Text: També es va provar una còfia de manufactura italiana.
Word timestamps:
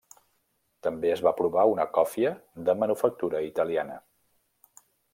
També 0.87 1.11
es 1.15 1.21
va 1.27 1.33
provar 1.41 1.67
una 1.73 1.87
còfia 1.99 2.33
de 2.71 2.77
manufactura 2.85 3.45
italiana. 3.53 4.03